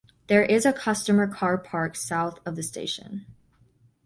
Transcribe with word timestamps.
There 0.25 0.41
is 0.41 0.65
a 0.65 0.73
customer 0.73 1.27
car 1.27 1.59
park 1.59 1.95
south 1.95 2.39
of 2.43 2.55
the 2.55 2.63
station. 2.63 3.27